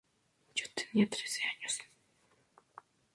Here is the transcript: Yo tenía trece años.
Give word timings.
Yo 0.55 0.65
tenía 0.73 1.07
trece 1.07 1.43
años. 1.43 1.79